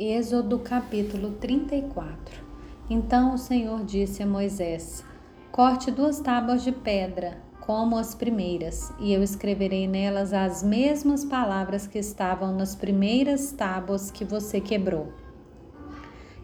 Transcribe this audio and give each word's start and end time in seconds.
Êxodo 0.00 0.60
capítulo 0.60 1.32
34 1.40 2.40
Então 2.88 3.34
o 3.34 3.36
Senhor 3.36 3.84
disse 3.84 4.22
a 4.22 4.26
Moisés: 4.28 5.04
Corte 5.50 5.90
duas 5.90 6.20
tábuas 6.20 6.62
de 6.62 6.70
pedra, 6.70 7.42
como 7.58 7.98
as 7.98 8.14
primeiras, 8.14 8.92
e 9.00 9.12
eu 9.12 9.24
escreverei 9.24 9.88
nelas 9.88 10.32
as 10.32 10.62
mesmas 10.62 11.24
palavras 11.24 11.88
que 11.88 11.98
estavam 11.98 12.54
nas 12.54 12.76
primeiras 12.76 13.50
tábuas 13.50 14.08
que 14.08 14.24
você 14.24 14.60
quebrou. 14.60 15.12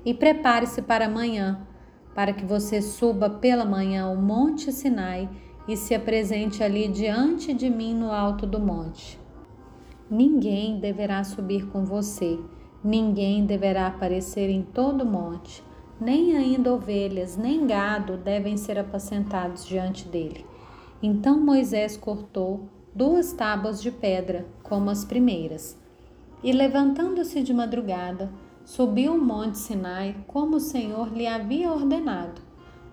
E 0.05 0.12
prepare-se 0.12 0.82
para 0.82 1.07
amanhã, 1.07 1.64
para 2.12 2.32
que 2.32 2.45
você 2.45 2.82
suba 2.82 3.30
pela 3.30 3.64
manhã 3.64 4.07
ao 4.07 4.16
Monte 4.16 4.73
Sinai 4.73 5.30
e 5.68 5.77
se 5.77 5.95
apresente 5.95 6.61
ali 6.61 6.89
diante 6.89 7.55
de 7.55 7.71
mim 7.71 7.95
no 7.95 8.11
alto 8.11 8.48
do 8.48 8.59
monte. 8.59 9.16
Ninguém 10.11 10.80
deverá 10.80 11.23
subir 11.23 11.68
com 11.68 11.84
você, 11.84 12.36
ninguém 12.85 13.46
deverá 13.46 13.87
aparecer 13.87 14.50
em 14.50 14.61
todo 14.61 15.03
o 15.03 15.07
monte, 15.07 15.64
nem 15.99 16.36
ainda 16.36 16.75
ovelhas, 16.75 17.35
nem 17.35 17.67
gado 17.67 18.18
devem 18.18 18.58
ser 18.58 18.79
apacentados 18.79 19.64
diante 19.67 20.07
dele. 20.07 20.45
Então 21.03 21.41
Moisés 21.41 21.96
cortou 21.96 22.68
duas 22.94 23.32
tábuas 23.32 23.81
de 23.82 23.91
pedra, 23.91 24.46
como 24.63 24.91
as 24.91 25.05
primeiras, 25.05 25.79
e 26.43 26.53
levantando-se 26.53 27.43
de 27.43 27.55
madrugada, 27.55 28.31
subiu 28.67 29.14
o 29.14 29.21
monte 29.21 29.58
Sinai, 29.58 30.16
como 30.27 30.57
o 30.57 30.61
Senhor 30.61 31.11
lhe 31.11 31.27
havia 31.27 31.72
ordenado, 31.72 32.42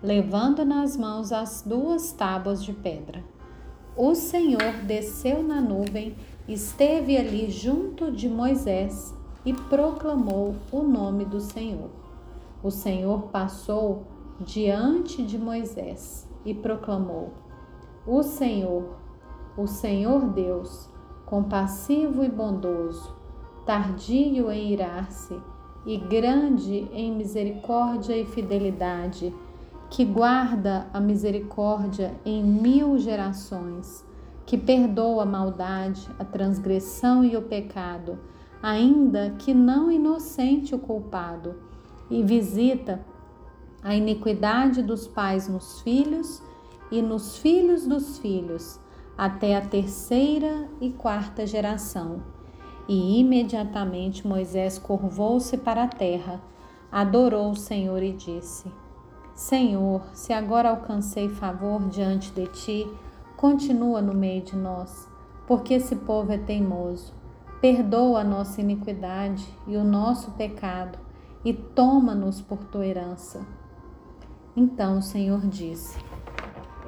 levando 0.02 0.64
nas 0.64 0.96
mãos 0.96 1.32
as 1.32 1.62
duas 1.66 2.12
tábuas 2.12 2.64
de 2.64 2.72
pedra. 2.72 3.22
O 3.94 4.14
Senhor 4.14 4.72
desceu 4.86 5.42
na 5.42 5.60
nuvem 5.60 6.16
esteve 6.48 7.16
ali 7.16 7.50
junto 7.50 8.10
de 8.10 8.28
Moisés 8.28 9.14
e 9.44 9.52
proclamou 9.52 10.54
o 10.70 10.82
nome 10.82 11.24
do 11.24 11.40
Senhor. 11.40 11.90
O 12.62 12.70
Senhor 12.70 13.22
passou 13.28 14.04
diante 14.40 15.22
de 15.22 15.38
Moisés 15.38 16.28
e 16.44 16.54
proclamou: 16.54 17.32
O 18.06 18.22
Senhor, 18.22 18.96
o 19.56 19.66
Senhor 19.66 20.28
Deus, 20.30 20.88
compassivo 21.26 22.22
e 22.22 22.28
bondoso, 22.28 23.14
tardio 23.66 24.50
em 24.50 24.72
irar-se 24.72 25.38
e 25.84 25.96
grande 25.96 26.88
em 26.92 27.12
misericórdia 27.12 28.16
e 28.16 28.24
fidelidade, 28.24 29.34
que 29.90 30.04
guarda 30.04 30.86
a 30.92 31.00
misericórdia 31.00 32.14
em 32.24 32.42
mil 32.42 32.96
gerações 32.98 34.04
que 34.46 34.58
perdoa 34.58 35.22
a 35.22 35.26
maldade, 35.26 36.08
a 36.18 36.24
transgressão 36.24 37.24
e 37.24 37.36
o 37.36 37.42
pecado, 37.42 38.18
ainda 38.62 39.34
que 39.38 39.52
não 39.52 39.90
inocente 39.90 40.74
o 40.74 40.78
culpado, 40.78 41.56
e 42.08 42.22
visita 42.22 43.04
a 43.82 43.94
iniquidade 43.96 44.82
dos 44.82 45.08
pais 45.08 45.48
nos 45.48 45.80
filhos 45.80 46.42
e 46.90 47.02
nos 47.02 47.38
filhos 47.38 47.86
dos 47.86 48.18
filhos, 48.18 48.78
até 49.18 49.56
a 49.56 49.60
terceira 49.60 50.68
e 50.80 50.90
quarta 50.90 51.46
geração. 51.46 52.22
E 52.86 53.18
imediatamente 53.18 54.26
Moisés 54.26 54.78
curvou-se 54.78 55.56
para 55.56 55.84
a 55.84 55.88
terra, 55.88 56.40
adorou 56.90 57.50
o 57.50 57.56
Senhor 57.56 58.02
e 58.02 58.12
disse: 58.12 58.70
Senhor, 59.34 60.02
se 60.12 60.32
agora 60.32 60.70
alcancei 60.70 61.28
favor 61.28 61.88
diante 61.88 62.30
de 62.32 62.46
ti, 62.48 62.88
continua 63.36 64.02
no 64.02 64.14
meio 64.14 64.42
de 64.42 64.54
nós, 64.54 65.08
porque 65.46 65.74
esse 65.74 65.96
povo 65.96 66.32
é 66.32 66.38
teimoso. 66.38 67.21
Perdoa 67.62 68.22
a 68.22 68.24
nossa 68.24 68.60
iniquidade 68.60 69.46
e 69.68 69.76
o 69.76 69.84
nosso 69.84 70.32
pecado 70.32 70.98
e 71.44 71.54
toma-nos 71.54 72.40
por 72.40 72.64
tua 72.64 72.84
herança. 72.84 73.46
Então 74.56 74.98
o 74.98 75.02
Senhor 75.02 75.46
disse: 75.46 75.96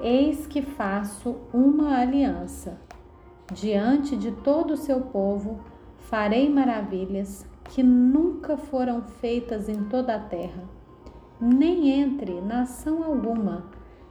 Eis 0.02 0.48
que 0.48 0.62
faço 0.62 1.36
uma 1.52 1.96
aliança. 1.96 2.76
Diante 3.52 4.16
de 4.16 4.32
todo 4.32 4.72
o 4.72 4.76
seu 4.76 5.00
povo 5.00 5.60
farei 5.96 6.50
maravilhas 6.50 7.46
que 7.70 7.84
nunca 7.84 8.56
foram 8.56 9.00
feitas 9.02 9.68
em 9.68 9.84
toda 9.84 10.16
a 10.16 10.18
terra, 10.18 10.64
nem 11.40 11.88
entre 11.90 12.40
nação 12.40 13.04
alguma 13.04 13.66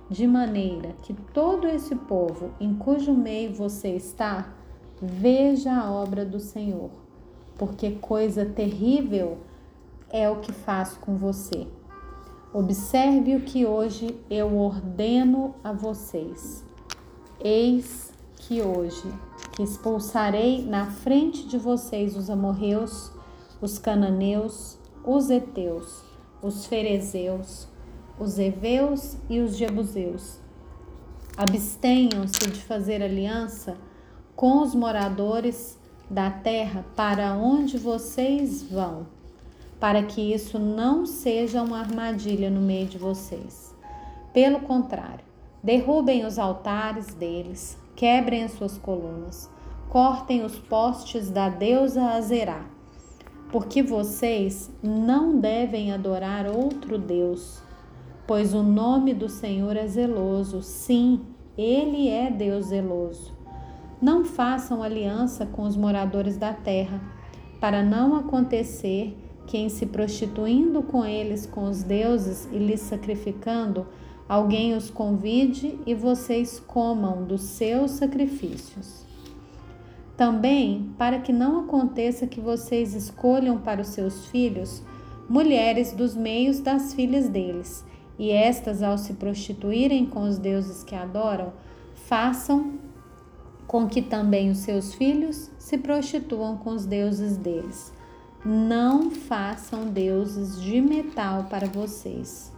de 0.09 0.25
maneira 0.25 0.95
que 1.01 1.13
todo 1.13 1.68
esse 1.68 1.94
povo 1.94 2.51
em 2.57 2.74
cujo 2.74 3.13
meio 3.13 3.53
você 3.53 3.90
está 3.90 4.62
veja 5.06 5.74
a 5.74 5.91
obra 5.91 6.25
do 6.25 6.40
Senhor, 6.40 6.90
porque 7.58 7.91
coisa 7.91 8.46
terrível 8.46 9.40
é 10.09 10.30
o 10.30 10.38
que 10.38 10.52
faço 10.52 11.00
com 11.00 11.18
você. 11.18 11.68
Observe 12.53 13.36
o 13.36 13.42
que 13.42 13.66
hoje 13.66 14.18
eu 14.30 14.58
ordeno 14.58 15.56
a 15.63 15.74
vocês. 15.74 16.63
Eis 17.44 18.13
que 18.38 18.62
hoje 18.62 19.12
que 19.53 19.63
expulsarei 19.63 20.63
na 20.66 20.86
frente 20.88 21.47
de 21.47 21.58
vocês 21.58 22.16
os 22.16 22.30
amorreus, 22.30 23.12
os 23.62 23.78
cananeus, 23.78 24.78
os 25.03 25.30
heteus, 25.30 26.03
os 26.42 26.66
ferezeus, 26.66 27.68
os 28.19 28.40
heveus 28.40 29.18
e 29.30 29.40
os 29.40 29.58
jebuseus. 29.58 30.40
Abstenham-se 31.36 32.52
de 32.52 32.62
fazer 32.62 33.02
aliança 33.02 33.78
com 34.35 34.61
os 34.61 34.73
moradores 34.73 35.79
da 36.09 36.29
terra 36.29 36.85
para 36.95 37.33
onde 37.33 37.77
vocês 37.77 38.63
vão, 38.63 39.07
para 39.79 40.03
que 40.03 40.33
isso 40.33 40.59
não 40.59 41.05
seja 41.05 41.61
uma 41.61 41.79
armadilha 41.79 42.49
no 42.49 42.61
meio 42.61 42.88
de 42.88 42.97
vocês. 42.97 43.75
Pelo 44.33 44.59
contrário, 44.61 45.25
derrubem 45.63 46.25
os 46.25 46.39
altares 46.39 47.13
deles, 47.13 47.77
quebrem 47.95 48.44
as 48.44 48.51
suas 48.51 48.77
colunas, 48.77 49.49
cortem 49.89 50.44
os 50.44 50.57
postes 50.57 51.29
da 51.29 51.50
deusa 51.50 52.03
Azerá, 52.03 52.65
porque 53.51 53.83
vocês 53.83 54.71
não 54.81 55.39
devem 55.39 55.91
adorar 55.91 56.47
outro 56.47 56.97
Deus 56.97 57.63
pois 58.25 58.53
o 58.53 58.63
nome 58.63 59.13
do 59.13 59.29
Senhor 59.29 59.75
é 59.75 59.88
zeloso. 59.88 60.61
Sim, 60.61 61.21
ele 61.57 62.09
é 62.09 62.29
Deus 62.29 62.67
zeloso. 62.67 63.33
Não 64.03 64.25
façam 64.25 64.84
aliança 64.84 65.46
com 65.46 65.62
os 65.62 65.78
moradores 65.78 66.36
da 66.36 66.52
terra, 66.52 67.00
para 67.62 67.81
não 67.81 68.18
acontecer 68.18 69.18
que, 69.47 69.58
em 69.58 69.69
se 69.69 69.86
prostituindo 69.86 70.84
com 70.84 71.06
eles, 71.06 71.46
com 71.46 71.64
os 71.69 71.84
deuses 71.84 72.46
e 72.52 72.58
lhes 72.58 72.81
sacrificando, 72.81 73.88
alguém 74.28 74.75
os 74.75 74.90
convide 74.90 75.80
e 75.86 75.96
vocês 75.96 76.59
comam 76.59 77.24
dos 77.24 77.44
seus 77.44 77.92
sacrifícios. 77.92 79.06
Também, 80.18 80.94
para 80.97 81.19
que 81.19 81.31
não 81.31 81.62
aconteça 81.62 82.28
que 82.28 82.42
vocês 82.42 82.94
escolham 82.96 83.58
para 83.59 83.80
os 83.80 83.88
seus 83.88 84.25
filhos 84.25 84.84
mulheres 85.30 85.94
dos 85.94 86.13
meios 86.13 86.59
das 86.59 86.94
filhas 86.94 87.30
deles 87.30 87.86
e 88.19 88.31
estas, 88.31 88.84
ao 88.84 88.97
se 88.97 89.13
prostituírem 89.13 90.06
com 90.06 90.24
os 90.24 90.38
deuses 90.38 90.84
que 90.84 90.94
adoram, 90.94 91.53
façam 91.96 92.74
com 93.68 93.88
que 93.88 94.01
também 94.01 94.50
os 94.50 94.59
seus 94.59 94.94
filhos 94.94 95.50
se 95.57 95.78
prostituam 95.78 96.57
com 96.57 96.72
os 96.72 96.85
deuses 96.85 97.38
deles. 97.38 97.94
Não 98.46 99.09
façam 99.09 99.85
deuses 99.85 100.62
de 100.62 100.81
metal 100.81 101.46
para 101.50 101.68
vocês. 101.68 102.51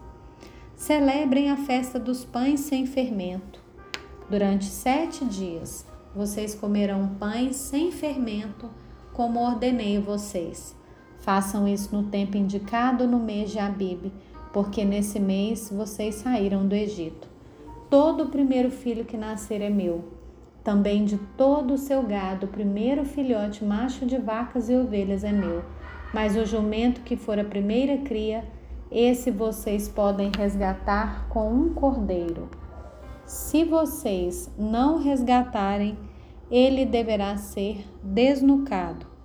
Celebrem 0.75 1.49
a 1.51 1.57
festa 1.57 1.99
dos 1.99 2.25
pães 2.25 2.61
sem 2.61 2.85
fermento. 2.85 3.59
Durante 4.29 4.66
sete 4.66 5.23
dias 5.25 5.85
vocês 6.16 6.55
comerão 6.55 7.16
pães 7.19 7.55
sem 7.55 7.91
fermento, 7.91 8.69
como 9.13 9.39
ordenei 9.39 9.99
vocês. 9.99 10.75
Façam 11.19 11.67
isso 11.67 11.95
no 11.95 12.03
tempo 12.09 12.37
indicado 12.37 13.07
no 13.07 13.19
mês 13.19 13.52
de 13.52 13.59
Abibe 13.59 14.11
porque 14.55 14.85
nesse 14.85 15.19
mês 15.19 15.69
vocês 15.69 16.16
saíram 16.16 16.66
do 16.66 16.73
Egito. 16.73 17.28
Todo 17.90 18.23
o 18.23 18.29
primeiro 18.29 18.72
filho 18.72 19.03
que 19.03 19.17
nascer 19.17 19.59
é 19.59 19.69
meu. 19.69 20.05
Também 20.66 21.06
de 21.06 21.17
todo 21.38 21.76
o 21.76 21.78
seu 21.78 22.03
gado, 22.03 22.46
o 22.46 22.50
primeiro 22.50 23.06
filhote 23.06 23.64
macho 23.64 24.06
de 24.06 24.17
vacas 24.17 24.67
e 24.67 24.76
ovelhas 24.76 25.23
é 25.23 25.32
meu. 25.32 25.64
Mas 26.14 26.35
o 26.35 26.46
jumento 26.46 27.00
que 27.02 27.16
for 27.16 27.40
a 27.40 27.46
primeira 27.46 28.00
cria, 28.00 28.44
esse 28.91 29.32
vocês 29.32 29.88
podem 29.88 30.29
resgatar 30.38 31.29
com 31.29 31.53
um 31.53 31.73
cordeiro. 31.73 32.50
Se 33.26 33.64
vocês 33.64 34.52
não 34.59 34.97
resgatarem, 34.97 35.97
ele 36.52 36.85
deverá 36.85 37.38
ser 37.38 37.85
desnucado 38.03 39.16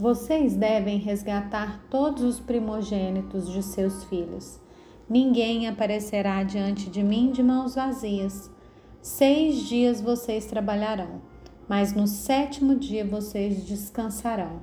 vocês 0.00 0.56
devem 0.56 0.96
resgatar 0.96 1.84
todos 1.90 2.22
os 2.22 2.40
primogênitos 2.40 3.46
de 3.50 3.62
seus 3.62 4.02
filhos. 4.04 4.58
Ninguém 5.06 5.68
aparecerá 5.68 6.42
diante 6.42 6.88
de 6.88 7.02
mim 7.02 7.30
de 7.30 7.42
mãos 7.42 7.74
vazias. 7.74 8.50
Seis 9.02 9.66
dias 9.66 9.98
vocês 10.02 10.44
trabalharão, 10.44 11.22
mas 11.66 11.94
no 11.94 12.06
sétimo 12.06 12.76
dia 12.76 13.02
vocês 13.02 13.64
descansarão. 13.64 14.60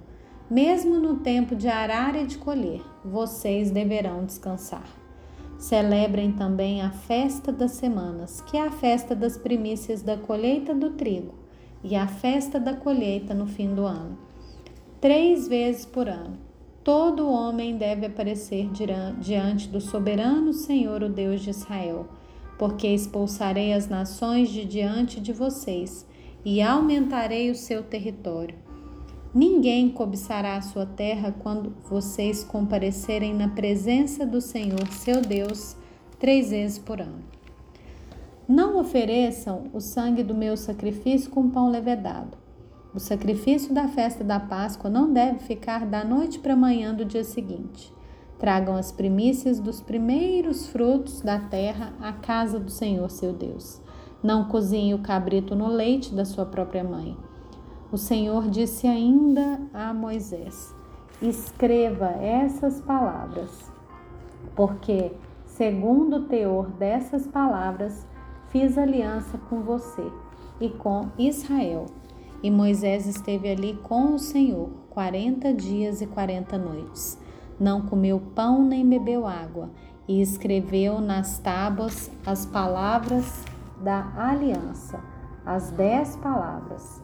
Mesmo 0.48 1.00
no 1.00 1.18
tempo 1.18 1.56
de 1.56 1.68
arar 1.68 2.16
e 2.16 2.24
de 2.24 2.38
colher, 2.38 2.84
vocês 3.04 3.72
deverão 3.72 4.26
descansar. 4.26 4.88
Celebrem 5.58 6.32
também 6.32 6.84
a 6.84 6.92
festa 6.92 7.52
das 7.52 7.72
semanas, 7.72 8.40
que 8.42 8.58
é 8.58 8.62
a 8.62 8.70
festa 8.70 9.16
das 9.16 9.38
primícias 9.38 10.04
da 10.04 10.16
colheita 10.16 10.76
do 10.76 10.92
trigo, 10.92 11.34
e 11.84 11.96
a 11.96 12.06
festa 12.06 12.60
da 12.60 12.76
colheita 12.76 13.34
no 13.34 13.48
fim 13.48 13.74
do 13.74 13.88
ano. 13.88 14.20
Três 15.02 15.48
vezes 15.48 15.84
por 15.84 16.08
ano, 16.08 16.38
todo 16.84 17.28
homem 17.28 17.76
deve 17.76 18.06
aparecer 18.06 18.70
diante 19.20 19.68
do 19.68 19.82
soberano 19.82 20.54
Senhor, 20.54 21.02
o 21.02 21.10
Deus 21.10 21.42
de 21.42 21.50
Israel, 21.50 22.08
porque 22.58 22.88
expulsarei 22.88 23.74
as 23.74 23.88
nações 23.88 24.50
de 24.50 24.66
diante 24.66 25.20
de 25.20 25.32
vocês 25.32 26.06
e 26.44 26.62
aumentarei 26.62 27.52
o 27.52 27.56
seu 27.56 27.84
território. 27.84 28.56
Ninguém 29.34 29.90
cobiçará 29.90 30.56
a 30.56 30.62
sua 30.62 30.86
terra 30.86 31.36
quando 31.40 31.74
vocês 31.90 32.44
comparecerem 32.44 33.34
na 33.34 33.50
presença 33.50 34.26
do 34.26 34.42
Senhor, 34.42 34.88
seu 34.92 35.22
Deus, 35.22 35.76
três 36.18 36.50
vezes 36.50 36.80
por 36.80 37.02
ano. 37.02 37.24
Não 38.48 38.80
ofereçam 38.80 39.66
o 39.74 39.82
sangue 39.82 40.24
do 40.24 40.34
meu 40.34 40.56
sacrifício 40.56 41.30
com 41.30 41.50
pão 41.50 41.70
levedado. 41.70 42.38
O 42.96 43.00
sacrifício 43.00 43.74
da 43.74 43.88
festa 43.88 44.24
da 44.24 44.40
Páscoa 44.40 44.90
não 44.90 45.12
deve 45.12 45.40
ficar 45.40 45.86
da 45.86 46.04
noite 46.04 46.40
para 46.40 46.54
amanhã 46.54 46.96
do 46.96 47.06
dia 47.06 47.24
seguinte. 47.24 47.94
Tragam 48.40 48.76
as 48.76 48.92
primícias 48.92 49.60
dos 49.60 49.82
primeiros 49.82 50.68
frutos 50.68 51.22
da 51.22 51.40
terra 51.40 51.94
à 52.00 52.14
casa 52.14 52.60
do 52.60 52.70
Senhor 52.70 53.10
seu 53.10 53.34
Deus. 53.34 53.82
Não 54.22 54.48
cozinhe 54.48 54.94
o 54.94 55.00
cabrito 55.00 55.56
no 55.56 55.68
leite 55.68 56.14
da 56.14 56.24
sua 56.24 56.46
própria 56.46 56.84
mãe. 56.84 57.18
O 57.92 57.98
Senhor 57.98 58.50
disse 58.50 58.86
ainda 58.86 59.60
a 59.74 59.94
Moisés: 59.94 60.76
Escreva 61.22 62.10
essas 62.10 62.80
palavras, 62.82 63.72
porque, 64.56 65.14
segundo 65.46 66.18
o 66.18 66.26
teor 66.26 66.70
dessas 66.72 67.26
palavras, 67.26 68.06
fiz 68.50 68.78
aliança 68.78 69.38
com 69.50 69.62
você 69.62 70.12
e 70.60 70.70
com 70.70 71.10
Israel. 71.18 71.86
E 72.44 72.52
Moisés 72.52 73.08
esteve 73.08 73.50
ali 73.50 73.80
com 73.82 74.14
o 74.14 74.20
Senhor 74.20 74.70
quarenta 74.92 75.52
dias 75.52 76.02
e 76.02 76.08
quarenta 76.08 76.56
noites. 76.56 77.18
Não 77.60 77.82
comeu 77.82 78.22
pão 78.36 78.64
nem 78.64 78.88
bebeu 78.88 79.26
água, 79.26 79.70
e 80.08 80.22
escreveu 80.22 81.02
nas 81.02 81.38
tábuas 81.40 82.10
as 82.26 82.46
palavras 82.46 83.44
da 83.82 84.12
aliança, 84.16 85.00
as 85.46 85.70
dez 85.72 86.16
palavras. 86.16 87.02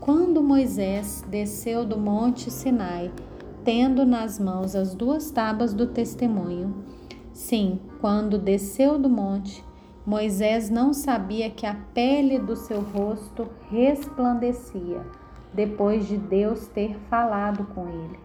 Quando 0.00 0.42
Moisés 0.42 1.24
desceu 1.28 1.84
do 1.84 1.98
monte 1.98 2.50
Sinai, 2.50 3.10
tendo 3.64 4.04
nas 4.04 4.38
mãos 4.38 4.74
as 4.74 4.94
duas 4.94 5.30
tábuas 5.30 5.72
do 5.72 5.86
testemunho, 5.86 6.74
sim, 7.32 7.80
quando 8.00 8.38
desceu 8.38 8.98
do 8.98 9.08
monte, 9.08 9.64
Moisés 10.06 10.70
não 10.70 10.94
sabia 10.94 11.50
que 11.50 11.66
a 11.66 11.74
pele 11.92 12.38
do 12.38 12.56
seu 12.56 12.80
rosto 12.80 13.46
resplandecia, 13.70 15.04
depois 15.52 16.06
de 16.06 16.16
Deus 16.16 16.66
ter 16.68 16.96
falado 17.10 17.64
com 17.74 17.88
ele. 17.88 18.18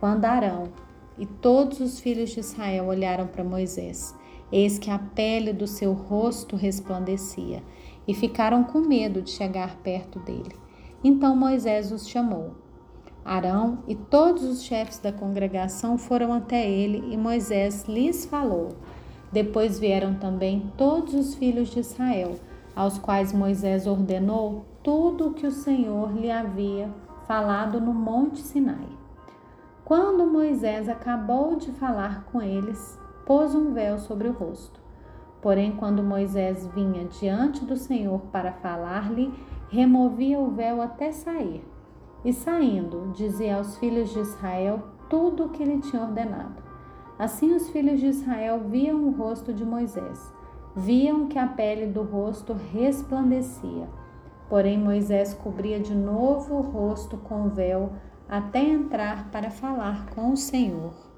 Quando 0.00 0.24
Arão 0.24 0.64
e 1.18 1.26
todos 1.26 1.80
os 1.80 2.00
filhos 2.00 2.30
de 2.30 2.40
Israel 2.40 2.86
olharam 2.86 3.26
para 3.26 3.44
Moisés, 3.44 4.14
eis 4.52 4.78
que 4.78 4.90
a 4.90 4.98
pele 4.98 5.52
do 5.52 5.66
seu 5.66 5.92
rosto 5.92 6.56
resplandecia, 6.56 7.62
e 8.06 8.14
ficaram 8.14 8.64
com 8.64 8.80
medo 8.80 9.20
de 9.20 9.30
chegar 9.30 9.76
perto 9.82 10.18
dele. 10.20 10.56
Então 11.04 11.36
Moisés 11.36 11.92
os 11.92 12.08
chamou. 12.08 12.52
Arão 13.24 13.80
e 13.86 13.94
todos 13.94 14.42
os 14.44 14.62
chefes 14.62 14.98
da 14.98 15.12
congregação 15.12 15.98
foram 15.98 16.32
até 16.32 16.68
ele 16.68 17.12
e 17.12 17.16
Moisés 17.16 17.84
lhes 17.86 18.24
falou. 18.24 18.70
Depois 19.30 19.78
vieram 19.78 20.14
também 20.14 20.72
todos 20.78 21.12
os 21.12 21.34
filhos 21.34 21.68
de 21.68 21.80
Israel, 21.80 22.36
aos 22.74 22.96
quais 22.96 23.32
Moisés 23.32 23.86
ordenou 23.86 24.64
tudo 24.82 25.28
o 25.28 25.34
que 25.34 25.46
o 25.46 25.50
Senhor 25.50 26.16
lhe 26.16 26.30
havia 26.30 26.88
falado 27.26 27.78
no 27.78 27.92
Monte 27.92 28.40
Sinai. 28.40 28.88
Quando 29.88 30.26
Moisés 30.26 30.86
acabou 30.86 31.56
de 31.56 31.72
falar 31.72 32.24
com 32.24 32.42
eles, 32.42 33.00
pôs 33.24 33.54
um 33.54 33.72
véu 33.72 33.98
sobre 33.98 34.28
o 34.28 34.32
rosto. 34.32 34.78
Porém, 35.40 35.72
quando 35.76 36.02
Moisés 36.02 36.66
vinha 36.74 37.06
diante 37.06 37.64
do 37.64 37.74
Senhor 37.74 38.20
para 38.30 38.52
falar-lhe, 38.52 39.32
removia 39.70 40.38
o 40.38 40.50
véu 40.50 40.82
até 40.82 41.10
sair. 41.10 41.66
E 42.22 42.34
saindo, 42.34 43.12
dizia 43.14 43.56
aos 43.56 43.78
filhos 43.78 44.10
de 44.10 44.18
Israel 44.18 44.82
tudo 45.08 45.46
o 45.46 45.48
que 45.48 45.64
lhe 45.64 45.78
tinha 45.78 46.02
ordenado. 46.02 46.62
Assim 47.18 47.54
os 47.54 47.70
filhos 47.70 47.98
de 47.98 48.08
Israel 48.08 48.60
viam 48.68 49.04
o 49.04 49.10
rosto 49.12 49.54
de 49.54 49.64
Moisés, 49.64 50.20
viam 50.76 51.28
que 51.28 51.38
a 51.38 51.46
pele 51.46 51.86
do 51.86 52.02
rosto 52.02 52.52
resplandecia. 52.52 53.88
Porém, 54.50 54.78
Moisés 54.78 55.32
cobria 55.32 55.80
de 55.80 55.94
novo 55.94 56.56
o 56.56 56.60
rosto 56.60 57.16
com 57.16 57.46
o 57.46 57.48
véu 57.48 57.90
até 58.28 58.60
entrar 58.60 59.30
para 59.30 59.50
falar 59.50 60.06
com 60.10 60.32
o 60.32 60.36
Senhor. 60.36 61.07